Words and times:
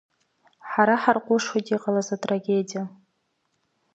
Ҳара 0.69 0.95
ҳарҟәышуеит 1.01 1.67
иҟалаз 1.75 2.07
атрагедиа. 2.15 2.83